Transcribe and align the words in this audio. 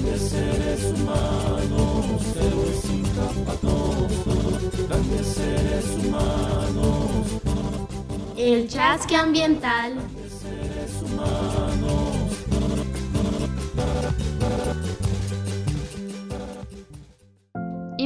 Grandes 0.00 0.30
seres 0.30 0.94
humanos, 0.94 2.22
héroes 2.34 2.80
sin 2.80 3.04
Grandes 4.88 5.26
seres 5.26 5.84
humanos. 5.98 7.26
El 8.34 8.66
chasque 8.66 9.14
ambiental. 9.14 9.98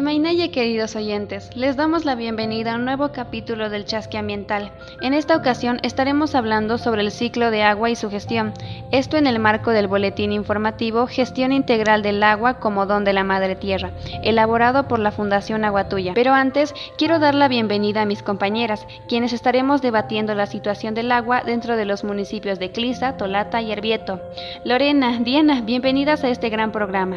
Imaineye, 0.04 0.50
queridos 0.50 0.96
oyentes, 0.96 1.48
les 1.56 1.76
damos 1.76 2.04
la 2.04 2.14
bienvenida 2.14 2.74
a 2.74 2.76
un 2.76 2.84
nuevo 2.84 3.10
capítulo 3.10 3.70
del 3.70 3.86
Chasque 3.86 4.18
Ambiental. 4.18 4.70
En 5.00 5.14
esta 5.14 5.34
ocasión 5.34 5.80
estaremos 5.82 6.34
hablando 6.34 6.76
sobre 6.76 7.00
el 7.00 7.10
ciclo 7.10 7.50
de 7.50 7.62
agua 7.62 7.88
y 7.88 7.96
su 7.96 8.10
gestión, 8.10 8.52
esto 8.92 9.16
en 9.16 9.26
el 9.26 9.38
marco 9.38 9.70
del 9.70 9.86
boletín 9.86 10.30
informativo 10.30 11.06
Gestión 11.06 11.52
Integral 11.52 12.02
del 12.02 12.22
Agua 12.22 12.58
como 12.60 12.84
Don 12.84 13.04
de 13.04 13.14
la 13.14 13.24
Madre 13.24 13.56
Tierra, 13.56 13.92
elaborado 14.22 14.88
por 14.88 14.98
la 14.98 15.10
Fundación 15.10 15.64
Aguatuya. 15.64 16.12
Pero 16.14 16.34
antes, 16.34 16.74
quiero 16.98 17.18
dar 17.18 17.34
la 17.34 17.48
bienvenida 17.48 18.02
a 18.02 18.06
mis 18.06 18.22
compañeras, 18.22 18.86
quienes 19.08 19.32
estaremos 19.32 19.80
debatiendo 19.80 20.34
la 20.34 20.44
situación 20.44 20.92
del 20.92 21.12
agua 21.12 21.44
dentro 21.46 21.78
de 21.78 21.86
los 21.86 22.04
municipios 22.04 22.58
de 22.58 22.72
Clisa, 22.72 23.16
Tolata 23.16 23.62
y 23.62 23.72
Herbieto. 23.72 24.20
Lorena, 24.66 25.18
Diana, 25.20 25.62
bienvenidas 25.62 26.24
a 26.24 26.28
este 26.28 26.50
gran 26.50 26.72
programa. 26.72 27.16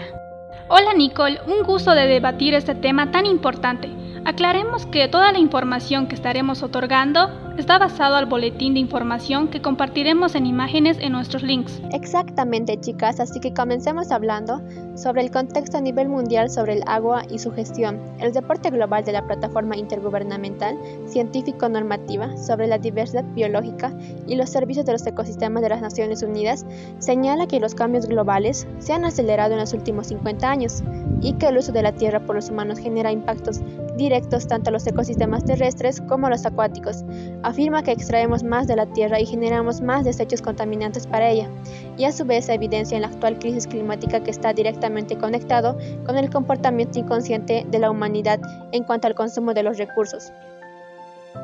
Hola 0.70 0.94
Nicole, 0.94 1.40
un 1.48 1.64
gusto 1.64 1.92
de 1.92 2.08
debatir 2.08 2.54
este 2.54 2.76
tema 2.76 3.10
tan 3.10 3.26
importante. 3.26 3.90
Aclaremos 4.28 4.86
que 4.86 5.08
toda 5.08 5.32
la 5.32 5.40
información 5.40 6.08
que 6.10 6.16
estaremos 6.16 6.62
otorgando 6.62 7.30
está 7.58 7.80
basado 7.80 8.18
al 8.18 8.26
boletín 8.26 8.74
de 8.74 8.82
información 8.82 9.48
que 9.48 9.62
compartiremos 9.62 10.36
en 10.36 10.46
imágenes 10.46 10.98
en 11.00 11.14
nuestros 11.14 11.44
links. 11.44 11.82
Exactamente, 11.94 12.78
chicas, 12.78 13.22
así 13.22 13.40
que 13.40 13.54
comencemos 13.54 14.12
hablando 14.12 14.62
sobre 14.98 15.22
el 15.22 15.32
contexto 15.32 15.78
a 15.78 15.82
nivel 15.82 16.10
mundial 16.10 16.50
sobre 16.50 16.74
el 16.74 16.84
agua 16.88 17.24
y 17.30 17.40
su 17.40 17.54
gestión, 17.54 18.02
el 18.20 18.34
deporte 18.34 18.70
global 18.70 19.06
de 19.06 19.14
la 19.14 19.26
plataforma 19.26 19.78
intergubernamental 19.78 20.78
científico-normativa 21.08 22.36
sobre 22.36 22.68
la 22.68 22.80
diversidad 22.80 23.24
biológica 23.34 23.94
y 24.28 24.36
los 24.36 24.50
servicios 24.50 24.86
de 24.86 24.92
los 24.92 25.08
ecosistemas 25.08 25.64
de 25.64 25.70
las 25.70 25.82
Naciones 25.82 26.22
Unidas 26.22 26.66
señala 27.00 27.48
que 27.48 27.62
los 27.62 27.76
cambios 27.76 28.06
globales 28.08 28.68
se 28.80 28.92
han 28.92 29.06
acelerado 29.06 29.54
en 29.54 29.60
los 29.60 29.72
últimos 29.72 30.08
50 30.08 30.52
años 30.52 30.84
y 31.22 31.34
que 31.34 31.48
el 31.48 31.58
uso 31.58 31.72
de 31.72 31.82
la 31.82 31.94
tierra 31.94 32.20
por 32.20 32.36
los 32.36 32.50
humanos 32.50 32.80
genera 32.80 33.12
impactos 33.12 33.62
directos 33.98 34.48
tanto 34.48 34.70
a 34.70 34.74
los 34.74 34.88
ecosistemas 34.88 35.44
terrestres 35.44 36.02
como 36.02 36.28
a 36.28 36.30
los 36.30 36.46
acuáticos. 36.46 37.04
Afirma 37.44 37.84
que 37.84 37.92
extraemos 37.92 38.44
más 38.44 38.68
de 38.68 38.76
la 38.76 38.86
tierra 38.86 39.20
y 39.20 39.26
generamos 39.26 39.82
más 39.82 40.06
desechos 40.06 40.42
contaminantes 40.42 41.08
para 41.08 41.30
ella, 41.30 41.50
y 41.98 42.06
a 42.06 42.12
su 42.12 42.24
vez 42.26 42.48
evidencia 42.50 42.96
en 42.96 43.02
la 43.02 43.10
actual 43.10 43.40
crisis 43.40 43.68
climática 43.68 44.24
que 44.24 44.32
está 44.32 44.54
directamente 44.54 45.18
conectado 45.18 45.78
con 46.06 46.18
el 46.18 46.30
comportamiento 46.30 47.00
inconsciente 47.00 47.66
de 47.70 47.80
la 47.80 47.92
humanidad 47.92 48.40
en 48.72 48.84
cuanto 48.84 49.08
al 49.08 49.16
consumo 49.16 49.54
de 49.54 49.64
los 49.64 49.78
recursos. 49.78 50.32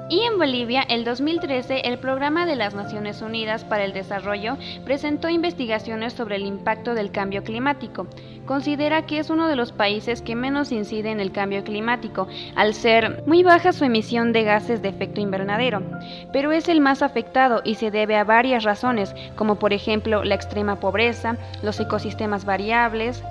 Y 0.09 0.21
en 0.25 0.37
Bolivia, 0.37 0.83
el 0.89 1.05
2013, 1.05 1.87
el 1.87 1.97
Programa 1.97 2.45
de 2.45 2.55
las 2.55 2.75
Naciones 2.75 3.21
Unidas 3.21 3.63
para 3.63 3.83
el 3.83 3.93
Desarrollo 3.93 4.57
presentó 4.85 5.29
investigaciones 5.29 6.13
sobre 6.13 6.35
el 6.35 6.45
impacto 6.45 6.93
del 6.93 7.11
cambio 7.11 7.43
climático. 7.43 8.05
Considera 8.45 9.05
que 9.05 9.19
es 9.19 9.29
uno 9.29 9.47
de 9.47 9.55
los 9.55 9.71
países 9.71 10.21
que 10.21 10.35
menos 10.35 10.73
incide 10.73 11.09
en 11.09 11.21
el 11.21 11.31
cambio 11.31 11.63
climático, 11.63 12.27
al 12.55 12.73
ser 12.73 13.23
muy 13.25 13.41
baja 13.41 13.71
su 13.71 13.85
emisión 13.85 14.33
de 14.33 14.43
gases 14.43 14.81
de 14.81 14.89
efecto 14.89 15.21
invernadero, 15.21 15.81
pero 16.33 16.51
es 16.51 16.67
el 16.67 16.81
más 16.81 17.01
afectado 17.01 17.61
y 17.63 17.75
se 17.75 17.89
debe 17.89 18.17
a 18.17 18.25
varias 18.25 18.63
razones, 18.63 19.15
como 19.35 19.55
por 19.55 19.71
ejemplo 19.71 20.25
la 20.25 20.35
extrema 20.35 20.81
pobreza, 20.81 21.37
los 21.63 21.79
ecosistemas 21.79 22.43
variables, 22.43 23.23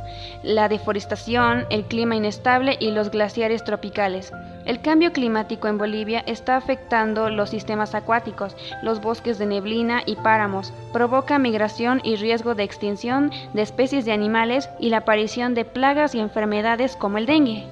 la 0.42 0.68
deforestación, 0.68 1.66
el 1.68 1.84
clima 1.84 2.16
inestable 2.16 2.76
y 2.80 2.90
los 2.90 3.10
glaciares 3.10 3.62
tropicales. 3.64 4.32
El 4.64 4.80
cambio 4.80 5.12
climático 5.12 5.66
en 5.66 5.76
Bolivia 5.76 6.22
está 6.26 6.56
afectando 6.56 7.30
los 7.30 7.50
sistemas 7.50 7.94
acuáticos, 7.94 8.56
los 8.82 9.00
bosques 9.00 9.38
de 9.38 9.46
neblina 9.46 10.02
y 10.06 10.14
páramos, 10.16 10.72
provoca 10.92 11.38
migración 11.38 12.00
y 12.04 12.14
riesgo 12.16 12.54
de 12.54 12.62
extinción 12.62 13.32
de 13.54 13.62
especies 13.62 14.04
de 14.04 14.12
animales 14.12 14.70
y 14.78 14.90
la 14.90 14.98
aparición 14.98 15.54
de 15.54 15.64
plagas 15.64 16.14
y 16.14 16.20
enfermedades 16.20 16.94
como 16.94 17.18
el 17.18 17.26
dengue. 17.26 17.64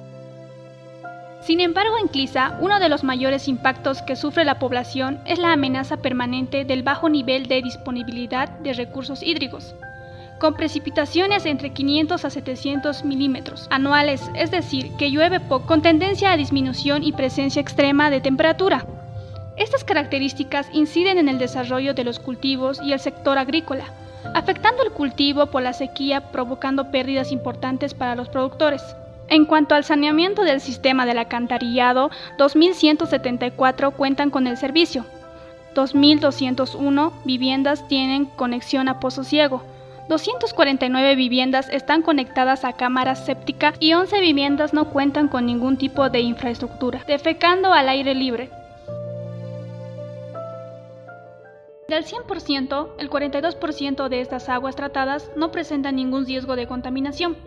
Sin 1.41 1.59
embargo, 1.59 1.97
en 1.97 2.07
Clisa, 2.07 2.57
uno 2.59 2.79
de 2.79 2.89
los 2.89 3.03
mayores 3.03 3.47
impactos 3.47 4.01
que 4.01 4.15
sufre 4.15 4.45
la 4.45 4.59
población 4.59 5.19
es 5.25 5.39
la 5.39 5.53
amenaza 5.53 5.97
permanente 5.97 6.65
del 6.65 6.83
bajo 6.83 7.09
nivel 7.09 7.47
de 7.47 7.61
disponibilidad 7.61 8.49
de 8.49 8.73
recursos 8.73 9.23
hídricos 9.23 9.75
con 10.41 10.55
precipitaciones 10.55 11.45
entre 11.45 11.69
500 11.69 12.25
a 12.25 12.29
700 12.31 13.05
milímetros 13.05 13.67
anuales, 13.69 14.23
es 14.33 14.49
decir, 14.49 14.91
que 14.97 15.11
llueve 15.11 15.39
poco, 15.39 15.67
con 15.67 15.83
tendencia 15.83 16.31
a 16.31 16.37
disminución 16.37 17.03
y 17.03 17.11
presencia 17.11 17.61
extrema 17.61 18.09
de 18.09 18.21
temperatura. 18.21 18.87
Estas 19.55 19.83
características 19.83 20.67
inciden 20.73 21.19
en 21.19 21.29
el 21.29 21.37
desarrollo 21.37 21.93
de 21.93 22.03
los 22.03 22.17
cultivos 22.19 22.81
y 22.83 22.91
el 22.91 22.99
sector 22.99 23.37
agrícola, 23.37 23.93
afectando 24.33 24.81
el 24.81 24.89
cultivo 24.89 25.45
por 25.45 25.61
la 25.61 25.73
sequía, 25.73 26.31
provocando 26.31 26.89
pérdidas 26.89 27.31
importantes 27.31 27.93
para 27.93 28.15
los 28.15 28.27
productores. 28.27 28.81
En 29.27 29.45
cuanto 29.45 29.75
al 29.75 29.83
saneamiento 29.83 30.41
del 30.41 30.59
sistema 30.59 31.05
del 31.05 31.19
alcantarillado, 31.19 32.09
2.174 32.39 33.93
cuentan 33.93 34.31
con 34.31 34.47
el 34.47 34.57
servicio. 34.57 35.05
2.201 35.75 37.11
viviendas 37.25 37.87
tienen 37.87 38.25
conexión 38.25 38.89
a 38.89 38.99
pozo 38.99 39.23
ciego, 39.23 39.61
249 40.11 41.15
viviendas 41.15 41.69
están 41.69 42.01
conectadas 42.01 42.65
a 42.65 42.73
cámaras 42.73 43.25
sépticas 43.25 43.77
y 43.79 43.93
11 43.93 44.19
viviendas 44.19 44.73
no 44.73 44.89
cuentan 44.89 45.29
con 45.29 45.45
ningún 45.45 45.77
tipo 45.77 46.09
de 46.09 46.19
infraestructura, 46.19 47.01
defecando 47.07 47.71
al 47.71 47.87
aire 47.87 48.13
libre. 48.13 48.49
Del 51.87 52.03
100%, 52.03 52.89
el 52.99 53.09
42% 53.09 54.09
de 54.09 54.19
estas 54.19 54.49
aguas 54.49 54.75
tratadas 54.75 55.31
no 55.37 55.49
presentan 55.49 55.95
ningún 55.95 56.25
riesgo 56.25 56.57
de 56.57 56.67
contaminación, 56.67 57.37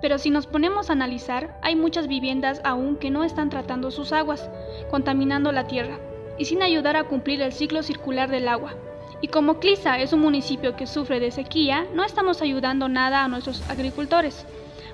pero 0.00 0.18
si 0.18 0.30
nos 0.30 0.46
ponemos 0.46 0.90
a 0.90 0.92
analizar, 0.92 1.58
hay 1.62 1.74
muchas 1.74 2.06
viviendas 2.06 2.60
aún 2.62 2.96
que 2.96 3.10
no 3.10 3.24
están 3.24 3.50
tratando 3.50 3.90
sus 3.90 4.12
aguas, 4.12 4.48
contaminando 4.88 5.50
la 5.50 5.66
tierra, 5.66 5.98
y 6.38 6.44
sin 6.44 6.62
ayudar 6.62 6.96
a 6.96 7.08
cumplir 7.08 7.42
el 7.42 7.52
ciclo 7.52 7.82
circular 7.82 8.30
del 8.30 8.46
agua, 8.46 8.76
y 9.24 9.28
como 9.28 9.58
Clisa 9.58 9.98
es 9.98 10.12
un 10.12 10.20
municipio 10.20 10.76
que 10.76 10.86
sufre 10.86 11.18
de 11.18 11.30
sequía, 11.30 11.86
no 11.94 12.04
estamos 12.04 12.42
ayudando 12.42 12.90
nada 12.90 13.24
a 13.24 13.28
nuestros 13.28 13.62
agricultores, 13.70 14.44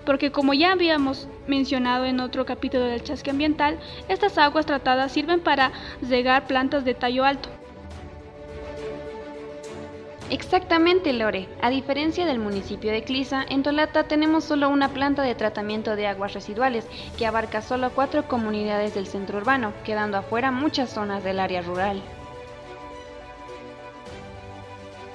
porque 0.07 0.31
como 0.31 0.55
ya 0.55 0.71
habíamos 0.71 1.27
mencionado 1.49 2.05
en 2.05 2.21
otro 2.21 2.47
capítulo 2.47 2.85
del 2.85 3.03
chasque 3.03 3.31
ambiental, 3.31 3.81
estas 4.09 4.39
aguas 4.39 4.67
tratadas 4.67 5.11
sirven 5.11 5.41
para 5.41 5.73
regar 6.09 6.47
plantas 6.47 6.85
de 6.85 6.95
tallo 6.95 7.25
alto. 7.25 7.49
Exactamente, 10.31 11.13
Lore. 11.13 11.49
A 11.61 11.69
diferencia 11.69 12.25
del 12.25 12.39
municipio 12.39 12.93
de 12.93 13.03
Clisa, 13.03 13.45
en 13.49 13.65
Tolata 13.65 14.05
tenemos 14.05 14.45
solo 14.45 14.69
una 14.69 14.91
planta 14.91 15.23
de 15.23 15.35
tratamiento 15.35 15.97
de 15.97 16.07
aguas 16.07 16.35
residuales 16.35 16.87
que 17.19 17.27
abarca 17.27 17.63
solo 17.63 17.91
cuatro 17.91 18.29
comunidades 18.29 18.95
del 18.95 19.09
centro 19.09 19.39
urbano, 19.39 19.73
quedando 19.83 20.19
afuera 20.19 20.53
muchas 20.53 20.91
zonas 20.91 21.25
del 21.25 21.41
área 21.41 21.63
rural. 21.63 22.01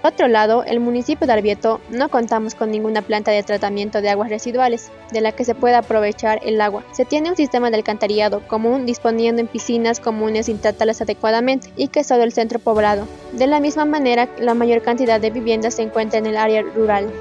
Por 0.06 0.14
otro 0.14 0.28
lado, 0.28 0.64
el 0.64 0.80
municipio 0.80 1.26
de 1.26 1.34
Arbieto 1.34 1.82
no 1.90 2.10
contamos 2.10 2.54
con 2.54 2.70
ninguna 2.70 3.02
planta 3.02 3.32
de 3.32 3.42
tratamiento 3.42 4.04
de 4.04 4.12
aguas 4.12 4.30
residuales, 4.30 4.92
de 5.12 5.20
la 5.20 5.32
que 5.32 5.44
se 5.44 5.56
pueda 5.56 5.80
aprovechar 5.80 6.40
el 6.44 6.62
agua. 6.62 6.84
Se 6.92 7.06
tiene 7.06 7.32
un 7.32 7.36
sistema 7.36 7.72
de 7.72 7.78
alcantarillado 7.78 8.48
común 8.48 8.86
disponiendo 8.86 9.42
en 9.42 9.48
piscinas 9.48 10.00
comunes 10.00 10.46
sin 10.46 10.60
tratarlas 10.60 11.02
adecuadamente 11.02 11.72
y 11.76 11.88
que 11.88 12.02
es 12.02 12.08
todo 12.08 12.22
el 12.22 12.34
centro 12.34 12.60
poblado. 12.60 13.08
De 13.32 13.48
la 13.48 13.60
misma 13.60 13.86
manera, 13.86 14.30
la 14.38 14.54
mayor 14.54 14.84
cantidad 14.84 15.20
de 15.20 15.32
viviendas 15.32 15.74
se 15.74 15.82
encuentra 15.82 16.20
en 16.20 16.28
el 16.28 16.38
área 16.38 16.62
rural. 16.62 17.12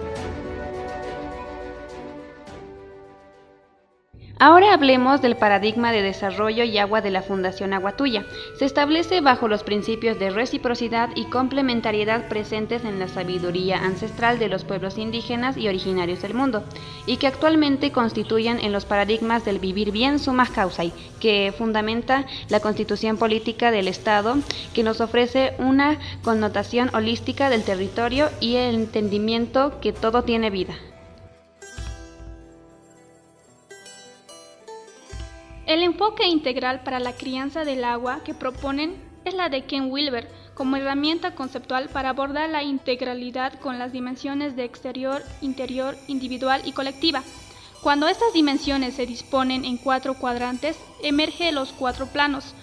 Ahora 4.47 4.75
hablemos 4.75 5.23
del 5.23 5.37
paradigma 5.37 5.91
de 5.91 6.03
desarrollo 6.03 6.65
y 6.65 6.77
agua 6.77 7.01
de 7.01 7.11
la 7.11 7.23
Fundación 7.23 7.73
Aguatuya. 7.73 8.27
Se 8.59 8.67
establece 8.67 9.23
bajo 9.23 9.49
los 9.49 9.63
principios 9.63 10.19
de 10.19 10.29
reciprocidad 10.29 11.09
y 11.15 11.25
complementariedad 11.31 12.29
presentes 12.29 12.85
en 12.85 12.99
la 12.99 13.09
sabiduría 13.09 13.79
ancestral 13.79 14.39
de 14.39 14.51
los 14.51 14.65
pueblos 14.65 14.99
indígenas 14.99 15.57
y 15.57 15.67
originarios 15.67 16.21
del 16.21 16.35
mundo, 16.35 16.63
y 17.07 17.17
que 17.17 17.27
actualmente 17.27 17.91
constituyen 17.91 18.61
en 18.61 18.73
los 18.73 18.85
paradigmas 18.85 19.47
del 19.47 19.61
vivir 19.61 19.93
bien 19.93 20.19
suma 20.19 20.47
causai, 20.47 20.93
que 21.21 21.55
fundamenta 21.57 22.27
la 22.51 22.61
constitución 22.61 23.17
política 23.17 23.71
del 23.71 23.89
Estado, 23.89 24.37
que 24.75 24.83
nos 24.83 25.01
ofrece 25.01 25.55
una 25.57 25.99
connotación 26.23 26.95
holística 26.95 27.49
del 27.49 27.63
territorio 27.63 28.29
y 28.41 28.57
el 28.57 28.75
entendimiento 28.75 29.81
que 29.81 29.95
todo 29.95 30.23
tiene 30.23 30.51
vida. 30.51 30.75
El 35.75 35.83
enfoque 35.83 36.29
integral 36.29 36.85
para 36.85 37.01
la 37.01 37.15
crianza 37.15 37.65
del 37.65 37.83
agua 37.83 38.21
que 38.25 38.33
proponen 38.33 38.95
es 39.25 39.35
la 39.35 39.49
de 39.49 39.65
Ken 39.65 39.91
Wilber, 39.91 40.31
como 40.55 40.77
herramienta 40.77 41.35
conceptual 41.35 41.89
para 41.89 42.11
abordar 42.11 42.49
la 42.49 42.63
integralidad 42.63 43.59
con 43.59 43.81
las 43.81 43.91
dimensiones 43.91 44.55
de 44.55 44.63
exterior, 44.63 45.21
interior, 45.41 45.97
individual 46.07 46.63
y 46.65 46.71
colectiva. 46.71 47.25
Cuando 47.83 48.07
estas 48.07 48.33
dimensiones 48.33 48.95
se 48.95 49.05
disponen 49.05 49.65
en 49.65 49.77
cuatro 49.77 50.15
cuadrantes, 50.15 50.79
emerge 51.03 51.51
los 51.51 51.73
cuatro 51.73 52.07
planos, 52.07 52.55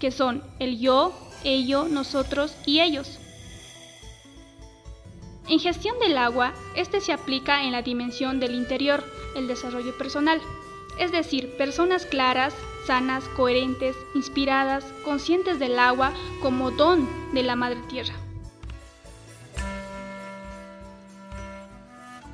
que 0.00 0.10
son 0.10 0.42
el 0.58 0.78
yo, 0.78 1.12
ello, 1.44 1.84
nosotros 1.90 2.56
y 2.64 2.80
ellos. 2.80 3.18
En 5.50 5.58
gestión 5.58 5.98
del 5.98 6.16
agua, 6.16 6.54
este 6.76 7.02
se 7.02 7.12
aplica 7.12 7.64
en 7.64 7.72
la 7.72 7.82
dimensión 7.82 8.40
del 8.40 8.54
interior, 8.54 9.04
el 9.36 9.48
desarrollo 9.48 9.98
personal, 9.98 10.40
es 10.98 11.12
decir, 11.12 11.56
personas 11.56 12.06
claras, 12.06 12.54
sanas, 12.86 13.24
coherentes, 13.36 13.96
inspiradas, 14.14 14.84
conscientes 15.04 15.58
del 15.58 15.78
agua 15.78 16.12
como 16.40 16.70
don 16.70 17.08
de 17.32 17.42
la 17.42 17.56
Madre 17.56 17.80
Tierra. 17.88 18.14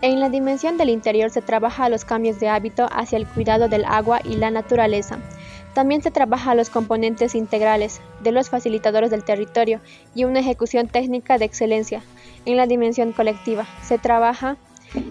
En 0.03 0.19
la 0.19 0.31
dimensión 0.31 0.79
del 0.79 0.89
interior 0.89 1.29
se 1.29 1.43
trabaja 1.43 1.91
los 1.91 2.07
cambios 2.07 2.41
de 2.41 2.49
hábito 2.49 2.89
hacia 2.91 3.19
el 3.19 3.27
cuidado 3.27 3.69
del 3.69 3.85
agua 3.85 4.21
y 4.25 4.37
la 4.37 4.51
naturaleza. 4.51 5.19
También 5.75 6.03
se 6.03 6.11
trabaja 6.11 6.55
los 6.55 6.71
componentes 6.71 7.35
integrales 7.35 8.01
de 8.21 8.33
los 8.33 8.49
facilitadores 8.49 9.11
del 9.11 9.25
territorio 9.25 9.81
y 10.15 10.25
una 10.25 10.41
ejecución 10.41 10.89
técnica 10.89 11.37
de 11.37 11.45
excelencia. 11.45 12.03
En 12.47 12.57
la 12.57 12.67
dimensión 12.67 13.13
colectiva 13.13 13.67
se 13.83 13.99
trabaja 13.99 14.57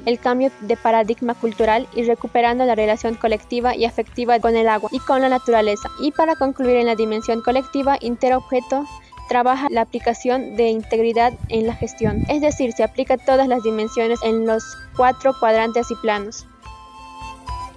el 0.05 0.19
cambio 0.19 0.51
de 0.61 0.77
paradigma 0.77 1.33
cultural 1.33 1.87
y 1.95 2.03
recuperando 2.03 2.65
la 2.65 2.75
relación 2.75 3.15
colectiva 3.15 3.75
y 3.75 3.85
afectiva 3.85 4.39
con 4.39 4.55
el 4.55 4.67
agua 4.67 4.89
y 4.91 4.99
con 4.99 5.21
la 5.21 5.29
naturaleza. 5.29 5.89
Y 6.01 6.11
para 6.11 6.35
concluir 6.35 6.77
en 6.77 6.87
la 6.87 6.95
dimensión 6.95 7.41
colectiva, 7.41 7.97
interobjeto 8.01 8.85
trabaja 9.29 9.67
la 9.69 9.81
aplicación 9.81 10.55
de 10.57 10.69
integridad 10.69 11.33
en 11.49 11.67
la 11.67 11.75
gestión, 11.75 12.25
es 12.27 12.41
decir, 12.41 12.73
se 12.73 12.83
aplica 12.83 13.15
todas 13.15 13.47
las 13.47 13.63
dimensiones 13.63 14.19
en 14.23 14.45
los 14.45 14.63
cuatro 14.97 15.33
cuadrantes 15.39 15.89
y 15.91 15.95
planos. 15.95 16.45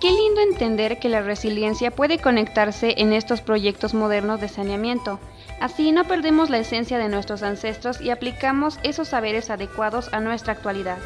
Qué 0.01 0.11
lindo 0.11 0.41
entender 0.41 0.99
que 0.99 1.09
la 1.09 1.21
resiliencia 1.21 1.93
puede 1.93 2.19
conectarse 2.19 2.95
en 2.97 3.13
estos 3.13 3.41
proyectos 3.41 3.95
modernos 3.95 4.41
de 4.41 4.49
saneamiento. 4.49 5.21
Así 5.61 5.93
no 5.93 6.05
perdemos 6.05 6.51
la 6.51 6.59
esencia 6.59 6.99
de 6.99 7.09
nuestros 7.09 7.45
ancestros 7.45 8.01
y 8.01 8.11
aplicamos 8.11 8.81
esos 8.83 9.07
saberes 9.07 9.49
adecuados 9.49 10.13
a 10.13 10.19
nuestra 10.19 10.55
actualidad. 10.55 10.99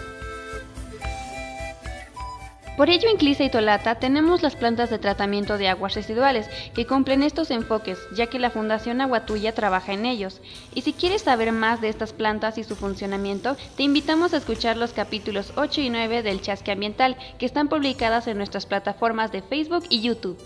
Por 2.76 2.90
ello 2.90 3.08
en 3.08 3.17
Clisa 3.17 3.43
y 3.43 3.49
Tolata 3.49 3.94
tenemos 3.94 4.43
las 4.43 4.55
plantas 4.55 4.90
de 4.90 4.99
tratamiento 4.99 5.56
de 5.56 5.69
aguas 5.69 5.94
residuales 5.94 6.46
que 6.75 6.87
cumplen 6.87 7.23
estos 7.23 7.50
enfoques, 7.50 7.99
ya 8.14 8.26
que 8.26 8.38
la 8.38 8.50
Fundación 8.50 9.00
Aguatuya 9.00 9.55
trabaja 9.55 9.94
en 9.94 10.05
ellos. 10.05 10.43
Y 10.75 10.82
si 10.82 10.93
quieres 10.93 11.23
saber 11.23 11.52
más 11.52 11.81
de 11.81 11.88
estas 11.88 12.12
plantas 12.12 12.58
y 12.58 12.64
su 12.64 12.76
funcionamiento, 12.76 13.56
te 13.78 13.82
invitamos 13.82 14.34
a 14.34 14.37
escuchar 14.37 14.76
los 14.76 14.93
capítulos 14.93 15.55
8 15.56 15.81
y 15.81 15.88
9 15.88 16.23
del 16.23 16.43
Chasque 16.43 16.73
Ambiental, 16.73 17.17
que 17.38 17.46
están 17.46 17.69
publicadas 17.69 18.26
en 18.26 18.37
nuestras 18.37 18.67
plataformas 18.67 19.32
de 19.32 19.40
Facebook 19.40 19.84
y 19.88 20.02
YouTube. 20.02 20.38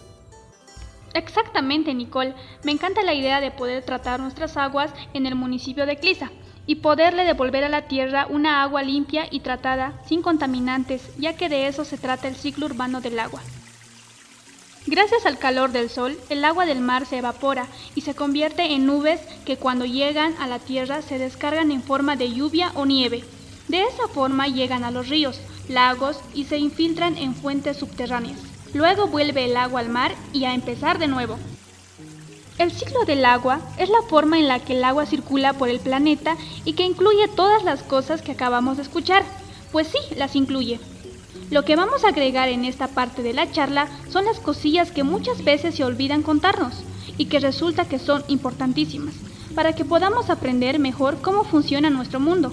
Exactamente, 1.15 1.93
Nicole. 1.95 2.35
Me 2.63 2.71
encanta 2.71 3.03
la 3.03 3.15
idea 3.15 3.41
de 3.41 3.51
poder 3.51 3.83
tratar 3.83 4.21
nuestras 4.21 4.57
aguas 4.57 4.93
en 5.15 5.27
el 5.27 5.35
municipio 5.35 5.85
de 5.85 5.97
Clisa 5.97 6.31
y 6.67 6.77
poderle 6.77 7.25
devolver 7.25 7.65
a 7.65 7.69
la 7.69 7.83
tierra 7.83 8.27
una 8.29 8.63
agua 8.63 8.83
limpia 8.83 9.27
y 9.31 9.41
tratada, 9.41 9.95
sin 10.07 10.23
contaminantes, 10.23 11.03
ya 11.19 11.37
que 11.37 11.49
de 11.49 11.67
eso 11.67 11.85
se 11.85 11.99
trata 11.99 12.29
el 12.29 12.37
ciclo 12.37 12.67
urbano 12.67 13.01
del 13.01 13.19
agua. 13.19 13.41
Gracias 14.87 15.27
al 15.27 15.39
calor 15.39 15.73
del 15.73 15.91
sol, 15.91 16.19
el 16.31 16.45
agua 16.45 16.65
del 16.65 16.81
mar 16.81 17.05
se 17.07 17.19
evapora 17.19 17.67
y 17.95 18.01
se 18.01 18.15
convierte 18.15 18.73
en 18.73 18.87
nubes 18.87 19.21
que 19.45 19.57
cuando 19.57 19.85
llegan 19.85 20.35
a 20.41 20.47
la 20.47 20.59
tierra 20.59 21.03
se 21.03 21.19
descargan 21.19 21.71
en 21.71 21.83
forma 21.83 22.17
de 22.17 22.33
lluvia 22.33 22.73
o 22.75 22.87
nieve. 22.87 23.23
De 23.69 23.83
esa 23.83 24.09
forma 24.09 24.49
llegan 24.49 24.83
a 24.83 24.91
los 24.91 25.09
ríos, 25.09 25.41
lagos 25.69 26.19
y 26.35 26.45
se 26.45 26.59
infiltran 26.59 27.17
en 27.19 27.35
fuentes 27.35 27.77
subterráneas. 27.77 28.41
Luego 28.73 29.07
vuelve 29.07 29.45
el 29.45 29.57
agua 29.57 29.81
al 29.81 29.91
mar 29.91 30.13
y 30.33 30.45
a 30.45 30.55
empezar 30.55 30.99
de 30.99 31.09
nuevo. 31.09 31.39
El 32.61 32.73
ciclo 32.73 33.07
del 33.07 33.25
agua 33.25 33.59
es 33.79 33.89
la 33.89 34.03
forma 34.03 34.39
en 34.39 34.47
la 34.47 34.59
que 34.59 34.75
el 34.75 34.85
agua 34.85 35.07
circula 35.07 35.55
por 35.55 35.71
el 35.71 35.81
planeta 35.81 36.37
y 36.67 36.75
que 36.75 36.83
incluye 36.83 37.27
todas 37.35 37.65
las 37.65 37.83
cosas 37.83 38.21
que 38.21 38.33
acabamos 38.33 38.77
de 38.77 38.83
escuchar. 38.83 39.25
Pues 39.73 39.87
sí, 39.87 40.15
las 40.17 40.37
incluye. 40.37 40.79
Lo 41.51 41.65
que 41.65 41.75
vamos 41.75 42.05
a 42.05 42.09
agregar 42.09 42.51
en 42.51 42.67
esta 42.67 42.89
parte 42.89 43.23
de 43.23 43.33
la 43.33 43.51
charla 43.51 43.89
son 44.11 44.27
las 44.27 44.41
cosillas 44.41 44.91
que 44.91 45.05
muchas 45.05 45.43
veces 45.43 45.75
se 45.75 45.85
olvidan 45.85 46.23
contarnos 46.23 46.75
y 47.17 47.25
que 47.31 47.41
resulta 47.41 47.87
que 47.87 47.99
son 47.99 48.25
importantísimas 48.29 49.15
para 49.55 49.73
que 49.73 49.87
podamos 49.87 50.29
aprender 50.29 50.79
mejor 50.79 51.23
cómo 51.23 51.45
funciona 51.45 51.89
nuestro 51.89 52.21
mundo. 52.21 52.53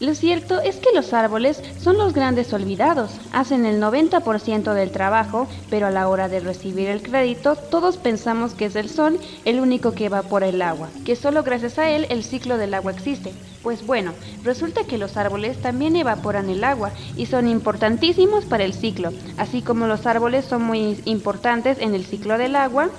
Lo 0.00 0.16
cierto 0.16 0.60
es 0.60 0.76
que 0.76 0.92
los 0.92 1.12
árboles 1.12 1.62
son 1.78 1.98
los 1.98 2.14
grandes 2.14 2.52
olvidados, 2.52 3.12
hacen 3.32 3.64
el 3.64 3.80
90% 3.80 4.74
del 4.74 4.90
trabajo, 4.90 5.46
pero 5.70 5.86
a 5.86 5.92
la 5.92 6.08
hora 6.08 6.28
de 6.28 6.40
recibir 6.40 6.88
el 6.88 7.00
crédito 7.00 7.54
todos 7.54 7.96
pensamos 7.96 8.54
que 8.54 8.64
es 8.64 8.74
el 8.74 8.90
sol 8.90 9.20
el 9.44 9.60
único 9.60 9.92
que 9.92 10.06
evapora 10.06 10.48
el 10.48 10.62
agua, 10.62 10.88
que 11.04 11.14
solo 11.14 11.44
gracias 11.44 11.78
a 11.78 11.88
él 11.90 12.08
el 12.10 12.24
ciclo 12.24 12.58
del 12.58 12.74
agua 12.74 12.90
existe. 12.90 13.32
Pues 13.62 13.86
bueno, 13.86 14.12
resulta 14.42 14.84
que 14.84 14.98
los 14.98 15.16
árboles 15.16 15.62
también 15.62 15.94
evaporan 15.94 16.50
el 16.50 16.64
agua 16.64 16.90
y 17.16 17.26
son 17.26 17.46
importantísimos 17.46 18.46
para 18.46 18.64
el 18.64 18.74
ciclo, 18.74 19.12
así 19.36 19.62
como 19.62 19.86
los 19.86 20.06
árboles 20.06 20.44
son 20.44 20.64
muy 20.64 21.00
importantes 21.04 21.78
en 21.80 21.94
el 21.94 22.04
ciclo 22.04 22.36
del 22.36 22.56
agua, 22.56 22.90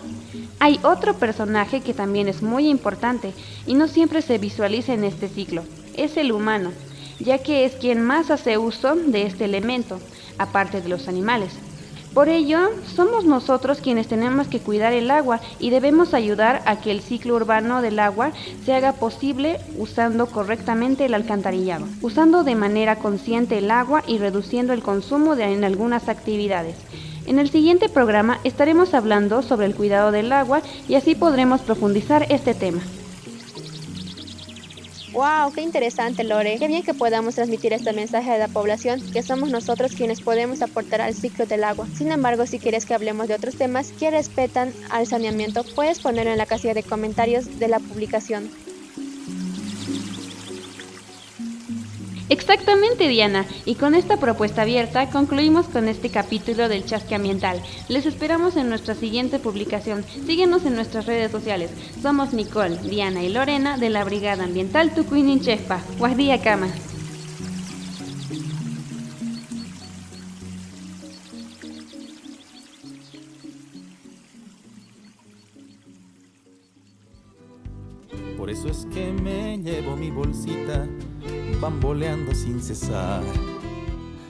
hay 0.60 0.80
otro 0.82 1.16
personaje 1.16 1.82
que 1.82 1.94
también 1.94 2.30
es 2.30 2.42
muy 2.42 2.70
importante 2.70 3.34
y 3.68 3.74
no 3.74 3.90
siempre 3.90 4.22
se 4.22 4.38
visualiza 4.38 4.94
en 4.94 5.04
este 5.04 5.28
ciclo. 5.28 5.64
Es 5.98 6.18
el 6.18 6.32
humano 6.32 6.72
ya 7.20 7.40
que 7.40 7.66
es 7.66 7.74
quien 7.74 8.02
más 8.02 8.32
hace 8.32 8.58
uso 8.58 8.96
de 8.96 9.24
este 9.24 9.46
elemento, 9.46 10.00
aparte 10.38 10.82
de 10.82 10.90
los 10.90 11.08
animales. 11.08 11.54
Por 12.14 12.30
ello, 12.30 12.70
somos 12.96 13.26
nosotros 13.26 13.82
quienes 13.82 14.08
tenemos 14.08 14.48
que 14.48 14.62
cuidar 14.62 14.94
el 14.94 15.12
agua 15.12 15.42
y 15.60 15.70
debemos 15.70 16.14
ayudar 16.14 16.62
a 16.66 16.80
que 16.80 16.92
el 16.92 17.02
ciclo 17.02 17.36
urbano 17.36 17.82
del 17.82 18.00
agua 18.00 18.32
se 18.66 18.74
haga 18.74 18.94
posible 18.94 19.60
usando 19.78 20.26
correctamente 20.28 21.06
el 21.06 21.14
alcantarillado, 21.14 21.86
usando 22.02 22.46
de 22.46 22.56
manera 22.56 22.96
consciente 23.00 23.58
el 23.58 23.70
agua 23.70 24.02
y 24.08 24.18
reduciendo 24.18 24.72
el 24.72 24.82
consumo 24.82 25.36
de, 25.36 25.44
en 25.44 25.66
algunas 25.66 26.08
actividades. 26.08 26.78
En 27.26 27.38
el 27.38 27.50
siguiente 27.50 27.90
programa 27.90 28.40
estaremos 28.46 28.94
hablando 28.94 29.42
sobre 29.42 29.66
el 29.66 29.76
cuidado 29.76 30.12
del 30.12 30.32
agua 30.32 30.62
y 30.88 30.96
así 30.96 31.16
podremos 31.16 31.62
profundizar 31.62 32.28
este 32.30 32.54
tema. 32.54 32.82
¡Wow! 35.16 35.54
¡Qué 35.54 35.62
interesante, 35.62 36.26
Lore! 36.26 36.58
Qué 36.60 36.68
bien 36.68 36.84
que 36.84 36.94
podamos 36.94 37.36
transmitir 37.36 37.72
este 37.72 37.94
mensaje 37.94 38.32
a 38.32 38.38
la 38.38 38.50
población, 38.50 39.00
que 39.14 39.24
somos 39.24 39.50
nosotros 39.50 39.94
quienes 39.96 40.20
podemos 40.20 40.62
aportar 40.62 41.00
al 41.00 41.14
ciclo 41.14 41.46
del 41.46 41.64
agua. 41.64 41.88
Sin 41.96 42.12
embargo, 42.12 42.46
si 42.46 42.60
quieres 42.60 42.86
que 42.86 42.96
hablemos 42.96 43.30
de 43.30 43.36
otros 43.36 43.56
temas 43.56 43.94
que 43.94 44.12
respetan 44.12 44.74
al 44.90 45.08
saneamiento, 45.08 45.64
puedes 45.74 46.00
ponerlo 46.00 46.34
en 46.34 46.38
la 46.38 46.46
casilla 46.46 46.74
de 46.74 46.84
comentarios 46.84 47.60
de 47.60 47.70
la 47.70 47.80
publicación. 47.80 48.50
Exactamente, 52.30 53.08
Diana. 53.08 53.46
Y 53.66 53.76
con 53.76 53.94
esta 53.94 54.18
propuesta 54.18 54.64
abierta 54.64 55.10
concluimos 55.10 55.68
con 55.68 55.88
este 55.88 56.10
capítulo 56.10 56.68
del 56.70 56.86
chasque 56.86 57.16
ambiental. 57.16 57.62
Les 57.88 58.06
esperamos 58.06 58.56
en 58.56 58.70
nuestra 58.70 58.96
siguiente 58.96 59.40
publicación. 59.40 60.04
Síguenos 60.26 60.66
en 60.66 60.76
nuestras 60.76 61.06
redes 61.06 61.32
sociales. 61.32 61.70
Somos 62.02 62.34
Nicole, 62.34 62.78
Diana 62.78 63.24
y 63.24 63.30
Lorena 63.30 63.78
de 63.78 63.90
la 63.90 64.04
Brigada 64.04 64.44
Ambiental 64.44 64.94
Tucuininchefpa. 64.94 65.82
Guardía 66.00 66.42
Cama. 66.42 66.68
Por 78.38 78.50
eso 78.50 78.70
es 78.70 78.86
que 78.94 79.12
me 79.12 79.58
llevo 79.58 79.96
mi 79.96 80.12
bolsita 80.12 80.88
bamboleando 81.60 82.34
sin 82.34 82.62
cesar. 82.62 83.24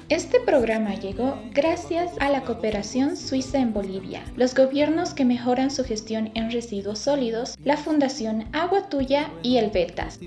Este 0.07 0.39
programa 0.39 0.93
llegó 0.93 1.35
gracias 1.51 2.12
a 2.19 2.29
la 2.29 2.43
cooperación 2.43 3.17
suiza 3.17 3.57
en 3.57 3.74
Bolivia, 3.74 4.24
los 4.35 4.53
gobiernos 4.53 5.15
que 5.15 5.25
mejoran 5.25 5.71
su 5.71 5.83
gestión 5.83 6.29
en 6.35 6.51
residuos 6.51 7.00
sólidos, 7.00 7.57
la 7.63 7.75
Fundación 7.75 8.45
Agua 8.53 8.88
Tuya 8.88 9.31
y 9.41 9.57
el 9.57 9.71
Betas. 9.71 10.19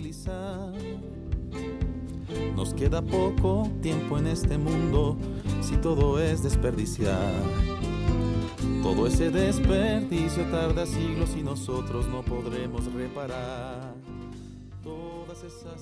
Nos 2.56 2.75
queda 2.75 3.02
poco 3.02 3.70
tiempo 3.80 4.18
en 4.18 4.26
este 4.26 4.58
mundo 4.58 5.16
si 5.61 5.76
todo 5.76 6.20
es 6.20 6.42
desperdiciar. 6.42 7.77
Todo 8.88 9.07
ese 9.07 9.30
desperdicio 9.30 10.45
tarda 10.45 10.87
siglos 10.87 11.37
y 11.37 11.42
nosotros 11.42 12.07
no 12.07 12.23
podremos 12.23 12.90
reparar 12.95 13.92
todas 14.83 15.45
esas 15.45 15.78